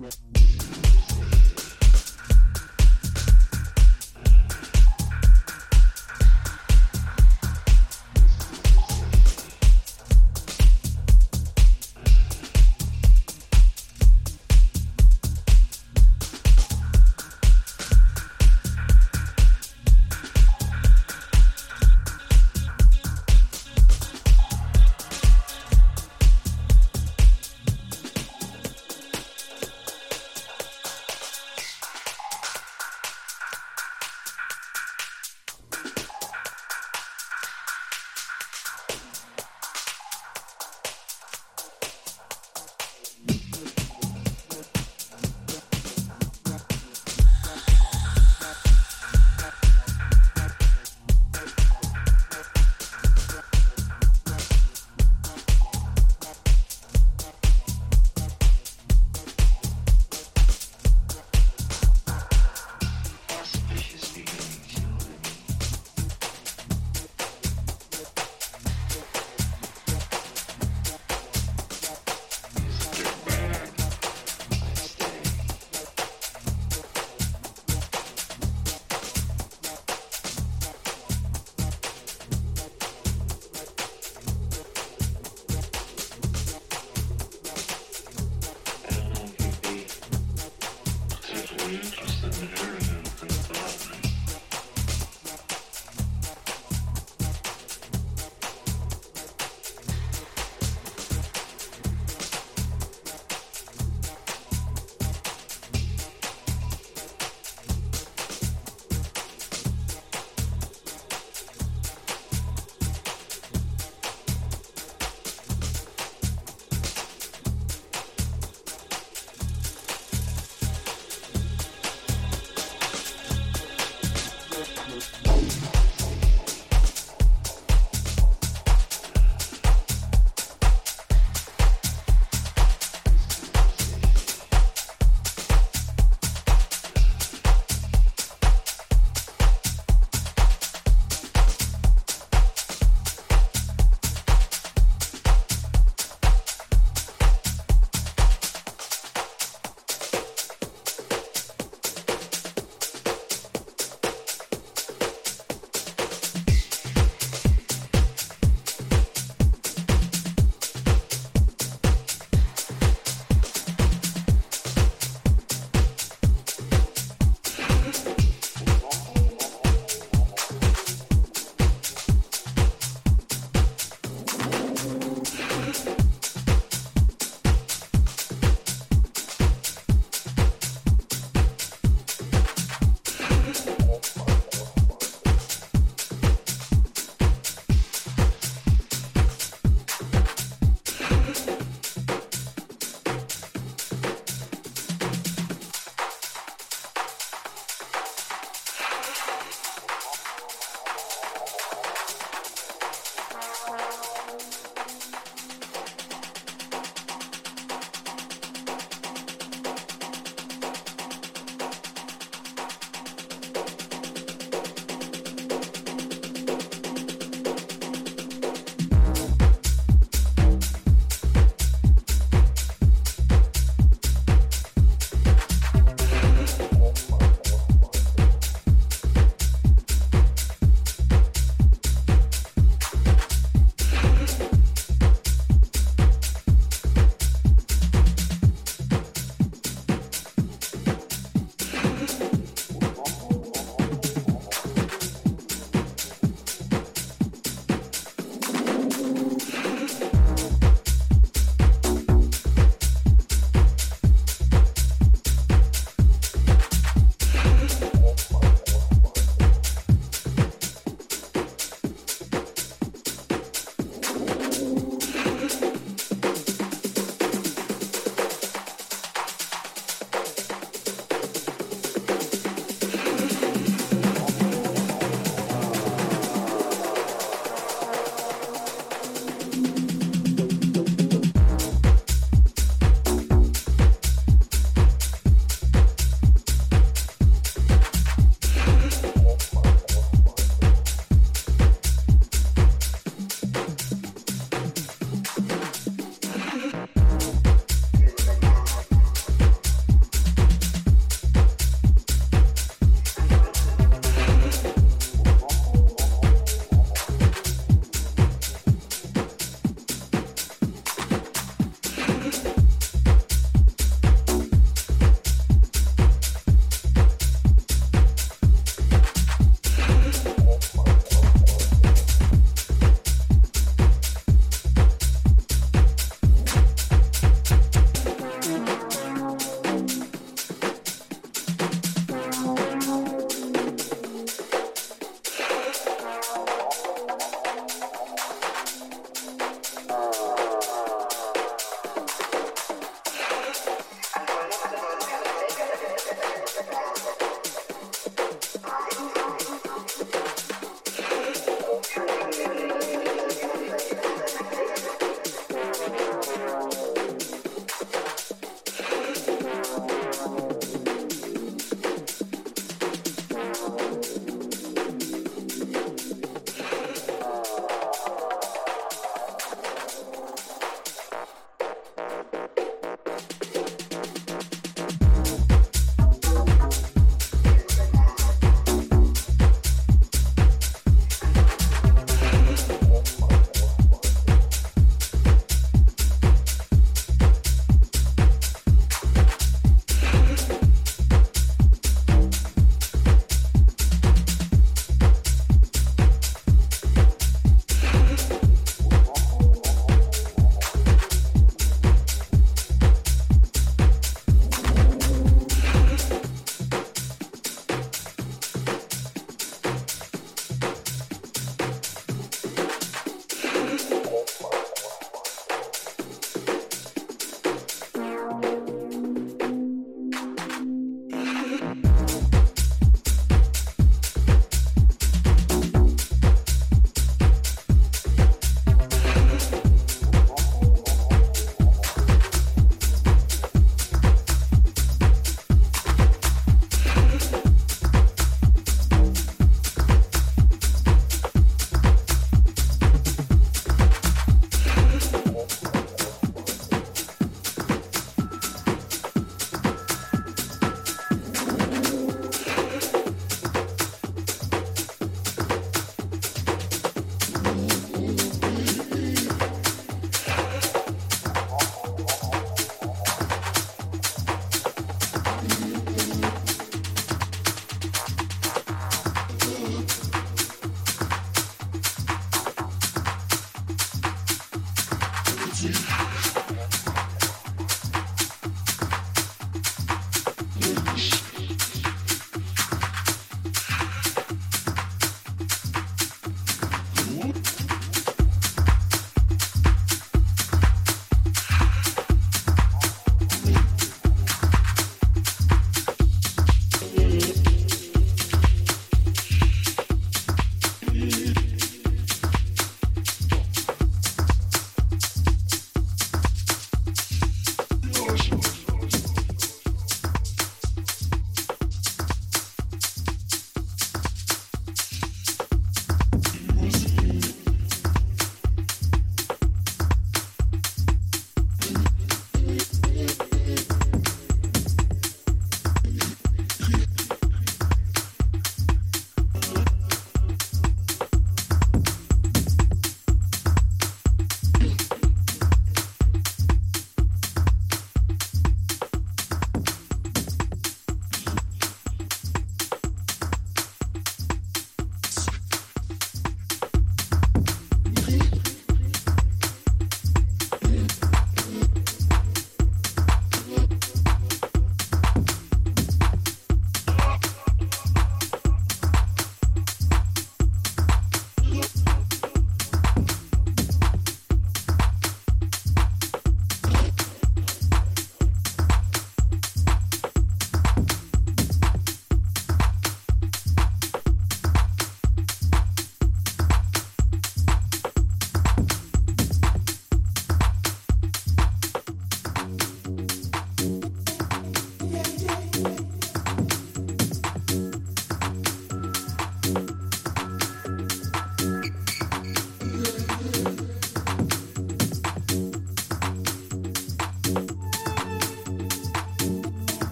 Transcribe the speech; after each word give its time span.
Yeah. 0.00 0.53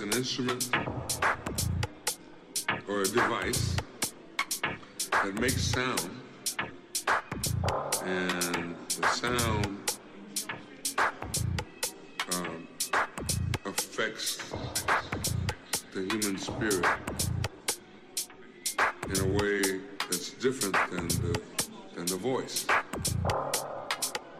An 0.00 0.12
instrument 0.14 0.70
or 2.88 3.02
a 3.02 3.04
device 3.04 3.76
that 5.10 5.34
makes 5.34 5.62
sound, 5.62 6.10
and 8.04 8.74
the 8.98 9.06
sound 9.08 9.78
um, 12.32 12.66
affects 13.66 14.50
the 15.92 16.00
human 16.00 16.38
spirit 16.38 16.86
in 19.10 19.20
a 19.20 19.26
way 19.38 19.80
that's 20.08 20.30
different 20.34 20.76
than 20.90 21.08
the 21.08 21.40
than 21.94 22.06
the 22.06 22.16
voice. 22.16 22.66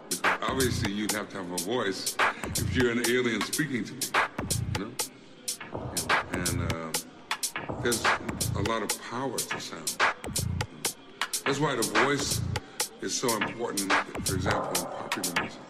Because 0.08 0.38
obviously, 0.40 0.92
you'd 0.92 1.12
have 1.12 1.28
to 1.30 1.36
have 1.36 1.52
a 1.52 1.58
voice 1.58 2.16
if 2.56 2.74
you're 2.74 2.92
an 2.92 3.02
alien 3.08 3.42
speaking 3.42 3.84
to 3.84 3.94
there's 7.82 8.04
a 8.56 8.62
lot 8.68 8.82
of 8.82 9.02
power 9.10 9.38
to 9.38 9.60
sound. 9.60 9.96
That's 11.44 11.58
why 11.58 11.74
the 11.76 11.82
voice 12.04 12.40
is 13.00 13.14
so 13.14 13.34
important, 13.36 13.92
for 14.26 14.34
example, 14.34 14.82
in 14.82 14.90
popular 14.90 15.42
music. 15.42 15.69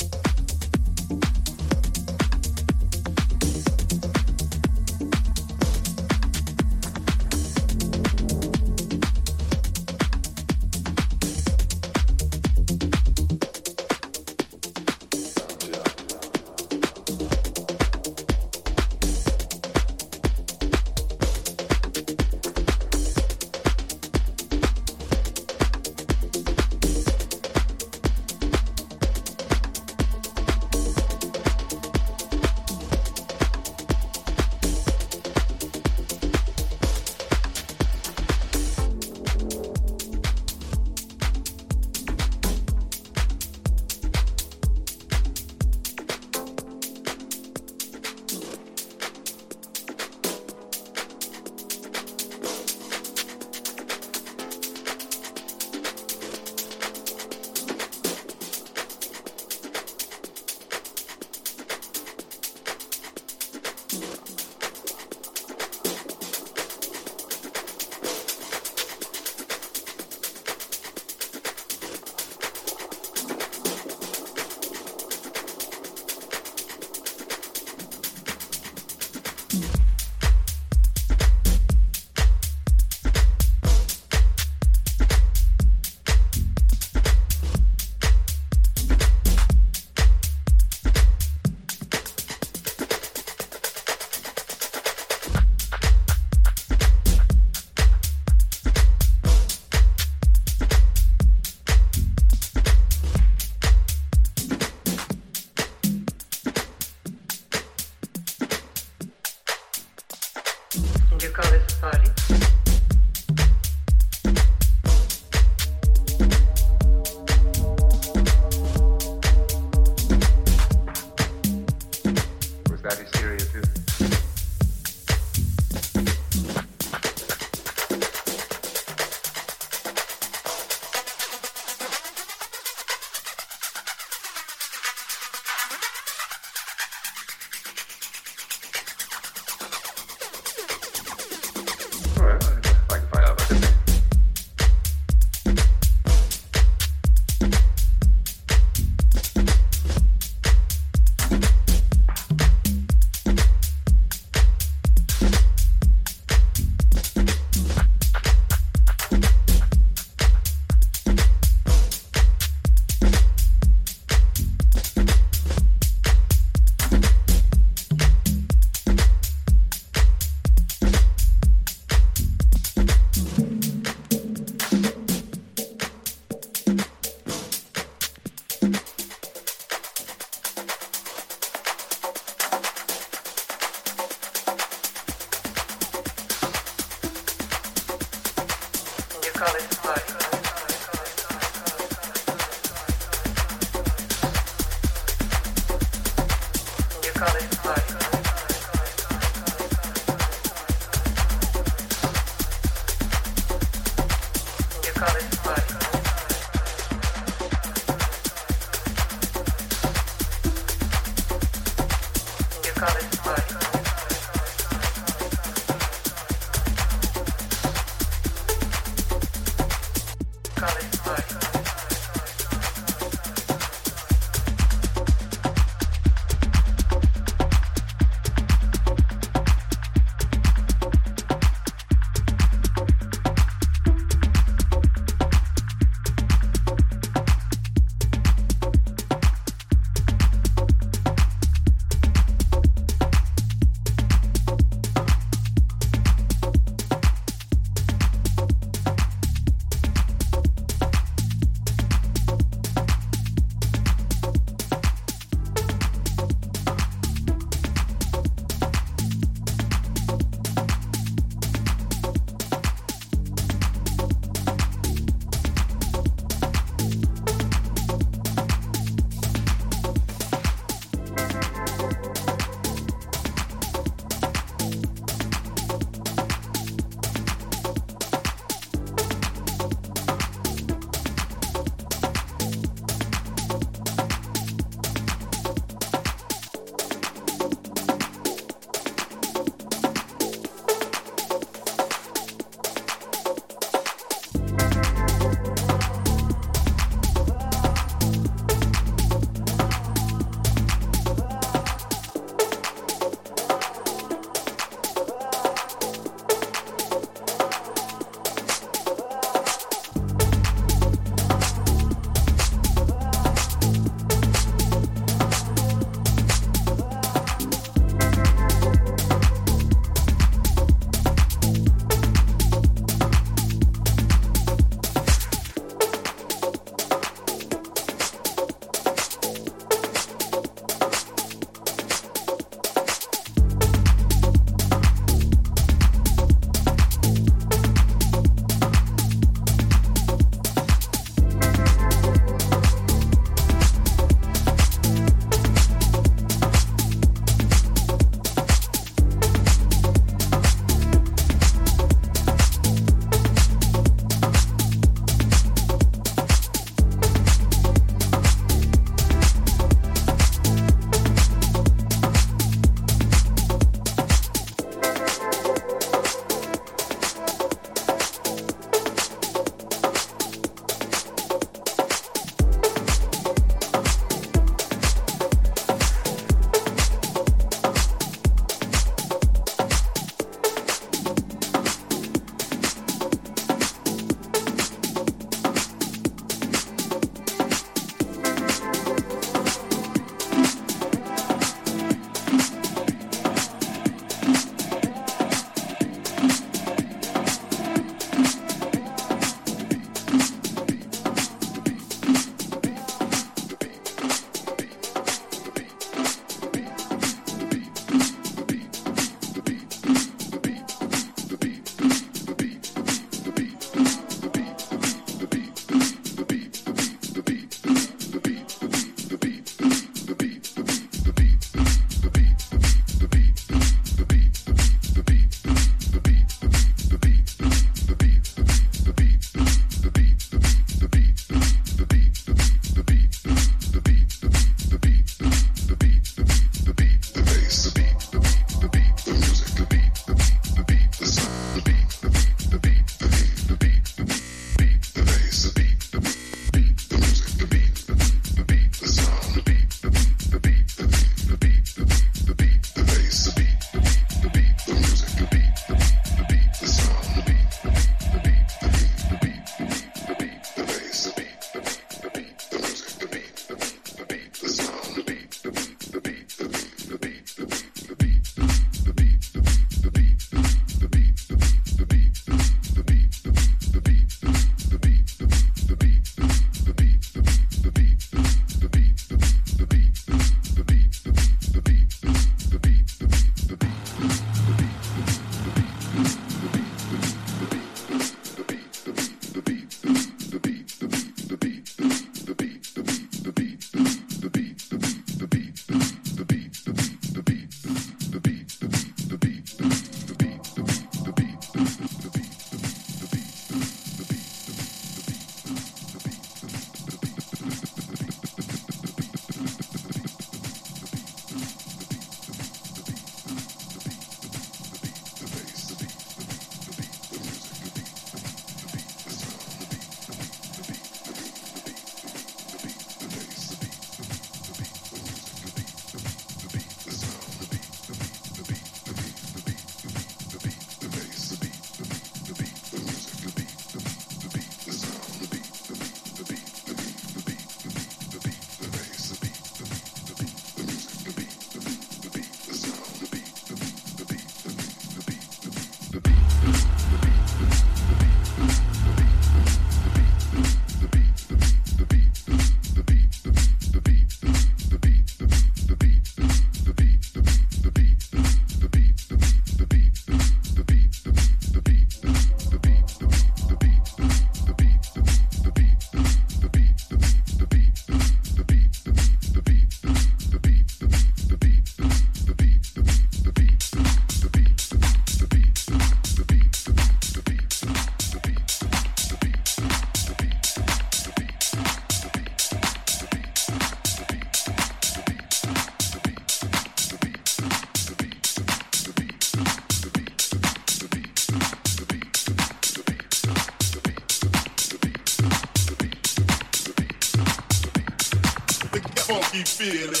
Funky 599.61 599.77
feeling. 599.77 600.00